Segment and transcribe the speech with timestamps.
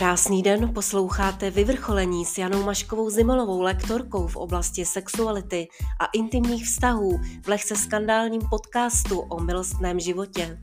[0.00, 5.68] Krásný den, posloucháte Vyvrcholení s Janou Maškovou Zimolovou, lektorkou v oblasti sexuality
[6.00, 10.58] a intimních vztahů v lehce skandálním podcastu o milostném životě.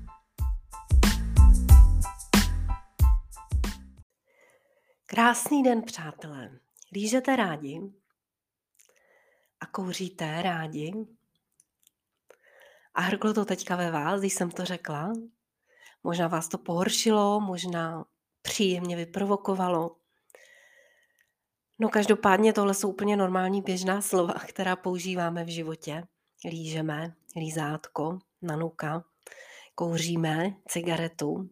[5.05, 6.59] Krásný den, přátelé.
[6.93, 7.81] Lížete rádi?
[9.59, 10.93] A kouříte rádi?
[12.93, 15.13] A hrklo to teďka ve vás, když jsem to řekla?
[16.03, 18.05] Možná vás to pohoršilo, možná
[18.47, 19.95] příjemně vyprovokovalo.
[21.79, 26.03] No každopádně tohle jsou úplně normální běžná slova, která používáme v životě.
[26.49, 29.03] Lížeme, lízátko, nanuka,
[29.75, 31.49] kouříme cigaretu,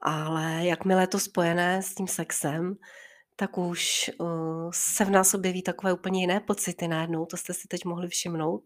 [0.00, 2.76] ale jakmile to spojené s tím sexem,
[3.36, 7.26] tak už uh, se v nás objeví takové úplně jiné pocity najednou.
[7.26, 8.64] To jste si teď mohli všimnout,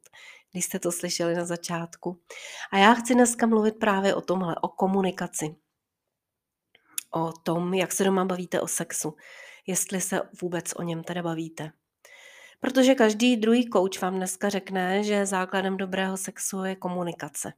[0.52, 2.20] když jste to slyšeli na začátku.
[2.72, 5.56] A já chci dneska mluvit právě o tomhle, o komunikaci
[7.10, 9.16] o tom, jak se doma bavíte o sexu,
[9.66, 11.72] jestli se vůbec o něm teda bavíte.
[12.60, 17.52] Protože každý druhý kouč vám dneska řekne, že základem dobrého sexu je komunikace.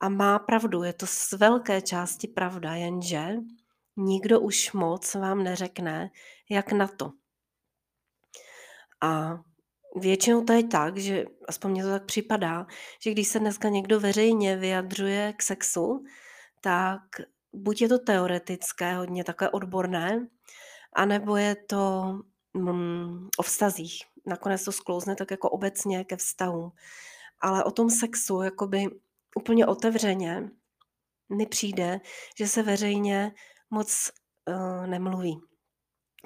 [0.00, 3.36] A má pravdu, je to z velké části pravda, jenže
[3.96, 6.10] nikdo už moc vám neřekne,
[6.50, 7.12] jak na to.
[9.00, 9.38] A
[10.00, 12.66] většinou to je tak, že aspoň mně to tak připadá,
[13.00, 16.04] že když se dneska někdo veřejně vyjadřuje k sexu,
[16.60, 17.00] tak
[17.54, 20.28] buď je to teoretické, hodně takové odborné,
[20.92, 22.14] anebo je to
[22.54, 24.02] mm, o vztazích.
[24.26, 26.72] Nakonec to sklouzne tak jako obecně ke vztahu.
[27.40, 28.86] Ale o tom sexu, jakoby
[29.36, 30.50] úplně otevřeně,
[31.28, 32.00] mi přijde,
[32.38, 33.32] že se veřejně
[33.70, 34.10] moc
[34.48, 35.40] uh, nemluví.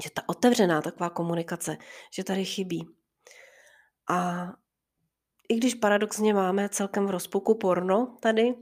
[0.03, 1.77] Že ta otevřená taková komunikace,
[2.13, 2.89] že tady chybí.
[4.11, 4.48] A
[5.48, 8.55] i když paradoxně máme celkem v rozpuku porno tady,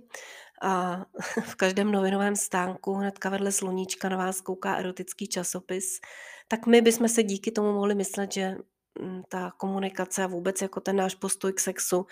[0.63, 1.05] a
[1.43, 6.01] v každém novinovém stánku hnedka vedle sluníčka na vás kouká erotický časopis,
[6.49, 8.57] tak my bychom se díky tomu mohli myslet, že
[9.01, 12.07] mm, ta komunikace a vůbec jako ten náš postoj k sexu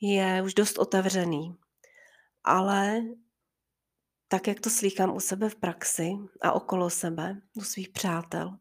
[0.00, 1.56] je už dost otevřený.
[2.44, 3.02] Ale
[4.28, 6.12] tak, jak to slýchám u sebe v praxi
[6.42, 8.58] a okolo sebe, u svých přátel,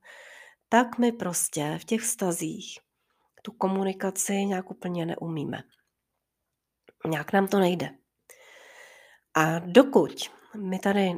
[0.70, 2.80] tak my prostě v těch vztazích
[3.42, 5.64] tu komunikaci nějak úplně neumíme.
[7.08, 7.90] Nějak nám to nejde.
[9.38, 11.14] A dokud my tady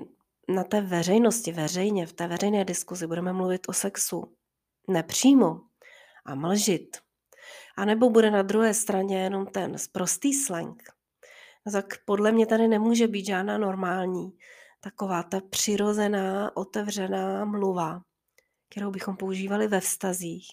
[0.50, 4.36] na té veřejnosti, veřejně, v té veřejné diskuzi budeme mluvit o sexu
[4.88, 5.62] nepřímo
[6.26, 6.98] a mlžit,
[7.78, 10.84] anebo bude na druhé straně jenom ten prostý slang,
[11.72, 14.38] tak podle mě tady nemůže být žádná normální,
[14.80, 18.02] taková ta přirozená, otevřená mluva,
[18.70, 20.48] kterou bychom používali ve vztazích.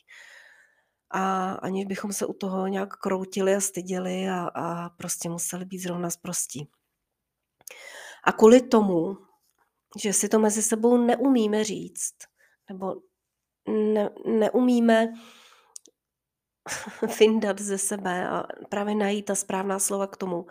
[1.10, 5.78] A aniž bychom se u toho nějak kroutili a styděli a, a prostě museli být
[5.78, 6.68] zrovna zprostí.
[8.24, 9.16] A kvůli tomu,
[10.02, 12.14] že si to mezi sebou neumíme říct,
[12.68, 12.94] nebo
[13.68, 15.12] ne, neumíme
[17.08, 20.46] fyndat ze sebe a právě najít ta správná slova k tomu,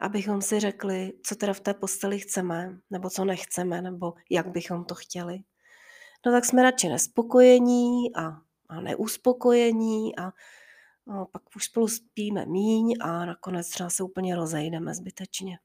[0.00, 4.84] abychom si řekli, co teda v té posteli chceme, nebo co nechceme, nebo jak bychom
[4.84, 5.38] to chtěli.
[6.26, 8.28] No tak jsme radši nespokojení a,
[8.68, 10.32] a neuspokojení a
[11.06, 15.58] no, pak už spolu spíme míň a nakonec třeba se úplně rozejdeme zbytečně.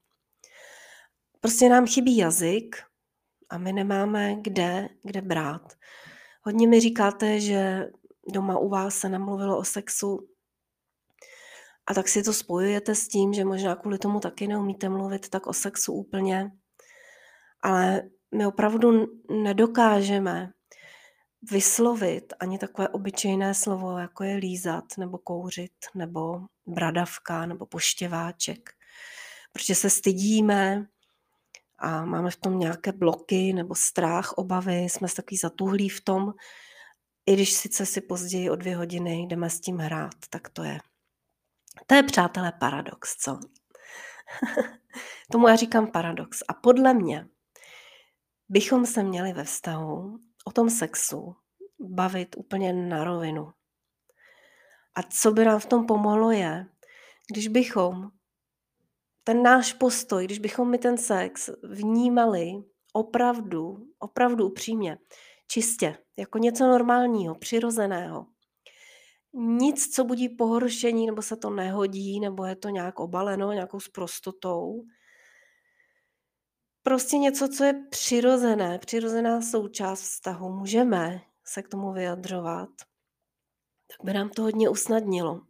[1.44, 2.76] Prostě nám chybí jazyk
[3.50, 5.72] a my nemáme kde, kde brát.
[6.42, 7.86] Hodně mi říkáte, že
[8.32, 10.28] doma u vás se nemluvilo o sexu
[11.86, 15.46] a tak si to spojujete s tím, že možná kvůli tomu taky neumíte mluvit tak
[15.46, 16.50] o sexu úplně.
[17.62, 18.02] Ale
[18.34, 19.06] my opravdu
[19.42, 20.52] nedokážeme
[21.50, 28.70] vyslovit ani takové obyčejné slovo, jako je lízat, nebo kouřit, nebo bradavka, nebo poštěváček.
[29.52, 30.86] Protože se stydíme,
[31.84, 36.34] a máme v tom nějaké bloky nebo strach, obavy, jsme takový zatuhlí v tom,
[37.26, 40.80] i když sice si později o dvě hodiny jdeme s tím hrát, tak to je.
[41.86, 43.38] To je, přátelé, paradox, co?
[45.32, 46.42] Tomu já říkám paradox.
[46.48, 47.28] A podle mě
[48.48, 51.36] bychom se měli ve vztahu o tom sexu
[51.80, 53.52] bavit úplně na rovinu.
[54.94, 56.66] A co by nám v tom pomohlo je,
[57.32, 58.10] když bychom
[59.24, 62.52] ten náš postoj, když bychom my ten sex vnímali
[62.92, 64.98] opravdu, opravdu upřímně,
[65.48, 68.26] čistě, jako něco normálního, přirozeného,
[69.34, 74.84] nic, co budí pohoršení, nebo se to nehodí, nebo je to nějak obaleno nějakou sprostotou.
[76.82, 80.48] Prostě něco, co je přirozené, přirozená součást vztahu.
[80.48, 82.68] Můžeme se k tomu vyjadřovat.
[83.86, 85.40] Tak by nám to hodně usnadnilo.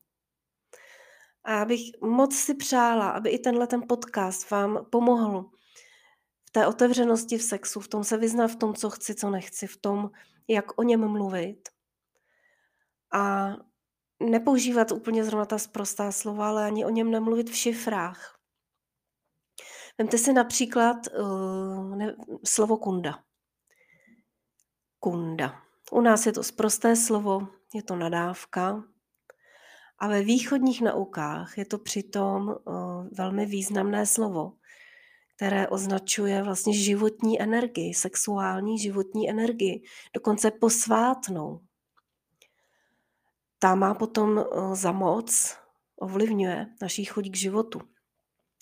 [1.45, 5.51] A já bych moc si přála, aby i tenhle ten podcast vám pomohl
[6.45, 9.67] v té otevřenosti v sexu, v tom se vyznat v tom, co chci, co nechci,
[9.67, 10.11] v tom,
[10.49, 11.69] jak o něm mluvit.
[13.13, 13.53] A
[14.21, 18.39] nepoužívat úplně zrovna ta sprostá slova, ale ani o něm nemluvit v šifrách.
[19.99, 23.25] Vemte si například uh, ne, slovo kunda.
[25.01, 25.63] Kunda.
[25.93, 28.85] U nás je to sprosté slovo, je to nadávka,
[29.99, 32.55] a ve východních naukách je to přitom uh,
[33.13, 34.53] velmi významné slovo,
[35.37, 39.83] které označuje vlastně životní energii, sexuální životní energii,
[40.15, 41.61] dokonce posvátnou.
[43.59, 45.57] Ta má potom uh, za moc,
[45.97, 47.81] ovlivňuje naší chuť k životu,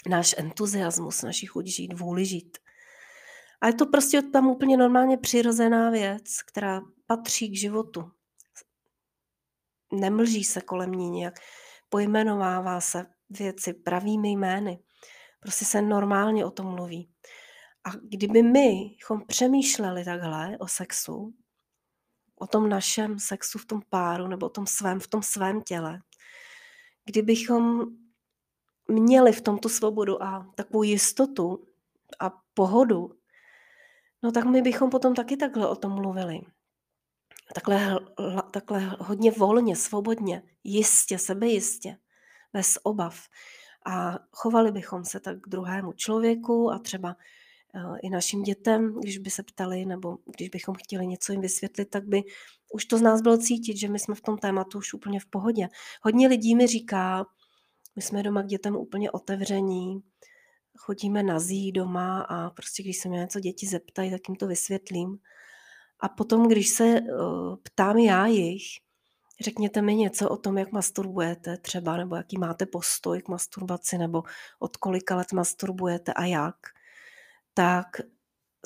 [0.09, 2.59] náš entuziasmus, naší chuť žít, vůli žít.
[3.61, 8.11] A je to prostě tam úplně normálně přirozená věc, která patří k životu.
[9.93, 11.35] Nemlží se kolem ní nějak,
[11.89, 14.83] pojmenovává se věci pravými jmény.
[15.41, 17.11] Prostě se normálně o tom mluví.
[17.85, 18.97] A kdyby my
[19.27, 21.35] přemýšleli takhle o sexu,
[22.39, 26.03] o tom našem sexu v tom páru nebo o tom svém, v tom svém těle,
[27.05, 27.87] kdybychom
[28.89, 31.67] měli v tom tu svobodu a takovou jistotu
[32.21, 33.11] a pohodu,
[34.23, 36.41] no tak my bychom potom taky takhle o tom mluvili.
[37.55, 38.01] Takhle,
[38.51, 41.97] takhle hodně volně, svobodně, jistě, sebejistě,
[42.53, 43.29] bez obav.
[43.87, 47.17] A chovali bychom se tak k druhému člověku a třeba
[47.75, 51.85] eh, i našim dětem, když by se ptali, nebo když bychom chtěli něco jim vysvětlit,
[51.85, 52.23] tak by
[52.73, 55.27] už to z nás bylo cítit, že my jsme v tom tématu už úplně v
[55.27, 55.69] pohodě.
[56.03, 57.27] Hodně lidí mi říká,
[57.97, 60.03] my jsme doma k dětem úplně otevření,
[60.79, 64.47] chodíme na zí doma a prostě když se mě něco děti zeptají, tak jim to
[64.47, 65.19] vysvětlím.
[66.03, 68.63] A potom, když se uh, ptám já jich,
[69.41, 74.23] řekněte mi něco o tom, jak masturbujete třeba, nebo jaký máte postoj k masturbaci, nebo
[74.59, 76.57] od kolika let masturbujete a jak,
[77.55, 77.87] tak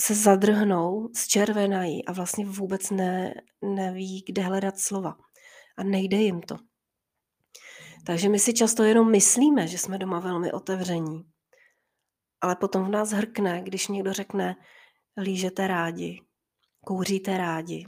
[0.01, 5.17] se zadrhnou, zčervenají a vlastně vůbec ne, neví, kde hledat slova.
[5.77, 6.57] A nejde jim to.
[8.07, 11.25] Takže my si často jenom myslíme, že jsme doma velmi otevření.
[12.41, 14.57] Ale potom v nás hrkne, když někdo řekne,
[15.23, 16.26] lížete rádi,
[16.87, 17.87] kouříte rádi.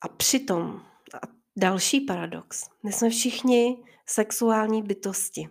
[0.00, 0.80] A přitom,
[1.14, 1.26] a
[1.56, 5.48] další paradox, my jsme všichni sexuální bytosti.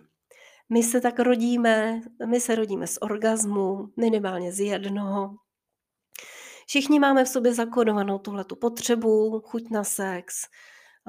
[0.68, 5.36] My se tak rodíme, my se rodíme z orgazmu, minimálně z jednoho.
[6.66, 10.34] Všichni máme v sobě zakodovanou tuhletu potřebu, chuť na sex,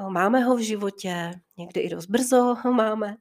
[0.10, 3.16] máme ho v životě, někdy i dost brzo ho máme,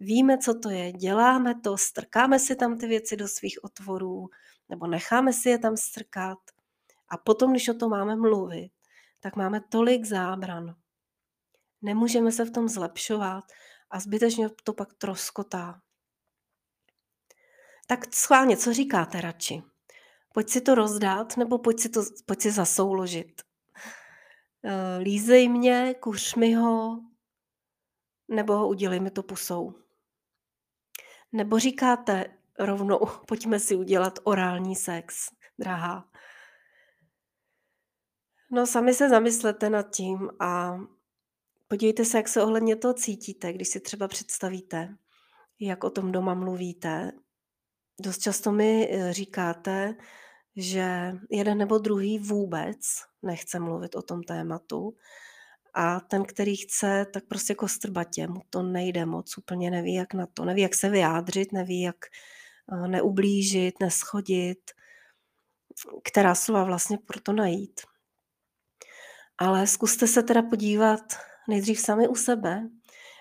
[0.00, 4.30] víme, co to je, děláme to, strkáme si tam ty věci do svých otvorů,
[4.68, 6.38] nebo necháme si je tam strkat.
[7.08, 8.70] A potom, když o tom máme mluvit,
[9.20, 10.76] tak máme tolik zábran.
[11.82, 13.44] Nemůžeme se v tom zlepšovat
[13.90, 15.80] a zbytečně to pak troskotá.
[17.86, 19.62] Tak schválně, co říkáte radši?
[20.32, 23.42] Pojď si to rozdát, nebo pojď si, to, pojď si zasouložit.
[24.64, 27.00] Eh, lízej mě, kuř mi ho,
[28.28, 29.74] nebo udělej mi to pusou.
[31.32, 32.26] Nebo říkáte
[32.58, 36.10] rovnou, pojďme si udělat orální sex, drahá.
[38.52, 40.78] No sami se zamyslete nad tím a
[41.68, 44.96] podívejte se, jak se ohledně toho cítíte, když si třeba představíte,
[45.60, 47.12] jak o tom doma mluvíte.
[48.00, 49.96] Dost často mi eh, říkáte,
[50.56, 52.76] že jeden nebo druhý vůbec
[53.22, 54.96] nechce mluvit o tom tématu
[55.74, 60.26] a ten, který chce, tak prostě kostrbatě, mu to nejde moc, úplně neví, jak na
[60.26, 61.96] to, neví, jak se vyjádřit, neví, jak
[62.72, 64.58] eh, neublížit, neschodit,
[66.04, 67.80] která slova vlastně proto najít.
[69.38, 71.00] Ale zkuste se teda podívat
[71.48, 72.68] nejdřív sami u sebe,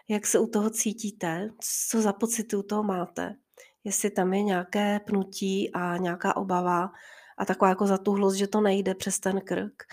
[0.07, 1.49] jak se u toho cítíte,
[1.89, 3.35] co za pocity u toho máte,
[3.83, 6.91] jestli tam je nějaké pnutí a nějaká obava
[7.37, 9.83] a taková jako zatuhlost, že to nejde přes ten krk.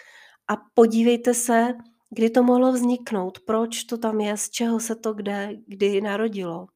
[0.49, 1.75] A podívejte se,
[2.11, 6.67] kdy to mohlo vzniknout, proč to tam je, z čeho se to kde, kdy narodilo.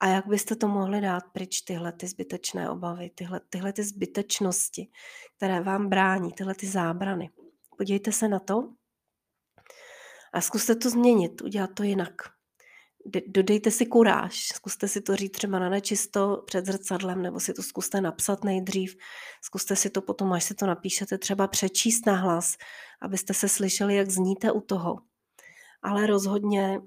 [0.00, 4.88] A jak byste to mohli dát pryč tyhle ty zbytečné obavy, tyhle, tyhle ty zbytečnosti,
[5.36, 7.30] které vám brání, tyhle ty zábrany.
[7.78, 8.72] Podívejte se na to
[10.32, 12.35] a zkuste to změnit, udělat to jinak.
[13.26, 17.62] Dodejte si kuráž, zkuste si to říct třeba na nečisto před zrcadlem, nebo si to
[17.62, 18.96] zkuste napsat nejdřív,
[19.42, 22.56] zkuste si to potom, až si to napíšete, třeba přečíst na hlas,
[23.02, 24.96] abyste se slyšeli, jak zníte u toho.
[25.82, 26.80] Ale rozhodně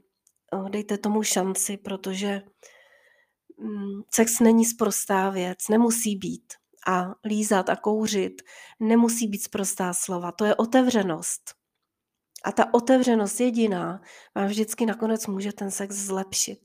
[0.53, 2.41] eh, dejte tomu šanci, protože
[3.57, 6.53] mm, sex není sprostá věc, nemusí být
[6.87, 8.41] a lízat a kouřit
[8.79, 10.31] nemusí být sprostá slova.
[10.31, 11.58] To je otevřenost.
[12.43, 14.01] A ta otevřenost jediná
[14.35, 16.59] vám vždycky nakonec může ten sex zlepšit.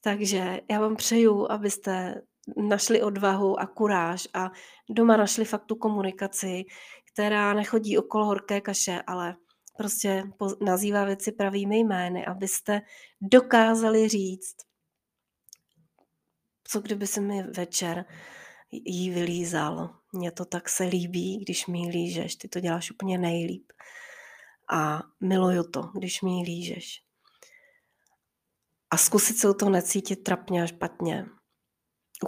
[0.00, 2.22] Takže já vám přeju, abyste
[2.68, 4.50] našli odvahu a kuráž a
[4.90, 6.64] doma našli fakt tu komunikaci,
[7.12, 9.36] která nechodí okolo horké kaše, ale
[9.76, 10.24] prostě
[10.60, 12.82] nazývá věci pravými jmény, abyste
[13.20, 14.56] dokázali říct,
[16.64, 18.04] co kdyby se mi večer
[18.70, 19.96] jí vylízal.
[20.12, 23.72] Mně to tak se líbí, když mi lížeš, ty to děláš úplně nejlíp.
[24.72, 27.02] A miluju to, když mi lížeš.
[28.90, 31.26] A zkusit se u toho necítit trapně a špatně.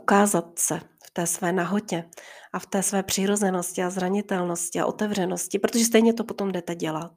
[0.00, 2.10] Ukázat se v té své nahotě
[2.52, 7.12] a v té své přirozenosti a zranitelnosti a otevřenosti, protože stejně to potom jdete dělat.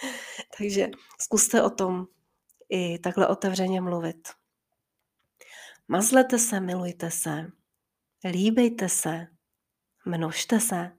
[0.58, 2.06] Takže zkuste o tom
[2.68, 4.28] i takhle otevřeně mluvit.
[5.88, 7.46] Mazlete se, milujte se,
[8.30, 9.26] líbejte se,
[10.06, 10.92] množte se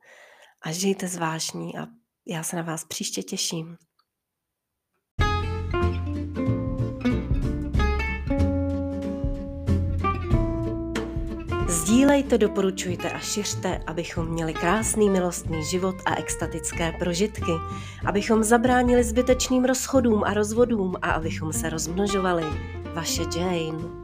[0.62, 1.88] a žijte zvážní a
[2.28, 3.78] já se na vás příště těším.
[11.68, 17.52] Sdílejte, doporučujte a šiřte, abychom měli krásný milostný život a extatické prožitky,
[18.06, 22.44] abychom zabránili zbytečným rozchodům a rozvodům a abychom se rozmnožovali.
[22.94, 24.01] Vaše Jane.